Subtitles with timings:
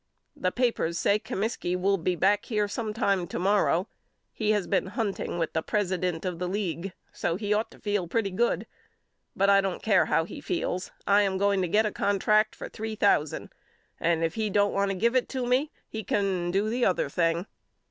[0.35, 3.87] The papers says Comiskey will be back here sometime to morrow.
[4.33, 8.07] He has been hunting with the president of the league so he ought to feel
[8.07, 8.65] pretty good.
[9.35, 10.89] But I don't care how he feels.
[11.05, 13.51] I am going to get a contract for three thousand
[13.99, 17.07] and if he don't want to give it to me he can do the other
[17.07, 17.45] thing.